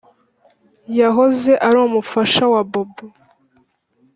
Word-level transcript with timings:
yahoze 0.99 1.51
ari 1.65 1.77
umufasha 1.87 2.43
wa 2.53 2.61
bobo 2.71 3.05